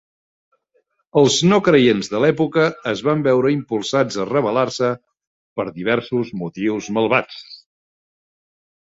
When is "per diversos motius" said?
5.61-6.89